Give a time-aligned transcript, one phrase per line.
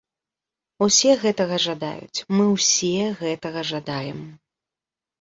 [0.85, 4.29] Усе гэтага жадаюць, мы ўсе гэтага жадаем.